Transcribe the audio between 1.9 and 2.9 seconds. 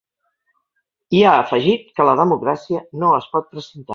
que ‘la democràcia